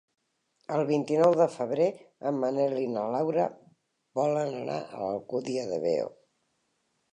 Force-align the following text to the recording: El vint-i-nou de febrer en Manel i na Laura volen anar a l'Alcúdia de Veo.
El 0.77 0.85
vint-i-nou 0.91 1.35
de 1.41 1.45
febrer 1.55 1.89
en 2.31 2.39
Manel 2.45 2.73
i 2.85 2.87
na 2.95 3.05
Laura 3.17 3.45
volen 4.23 4.59
anar 4.65 4.81
a 4.87 5.03
l'Alcúdia 5.05 5.69
de 5.75 5.81
Veo. 5.89 6.13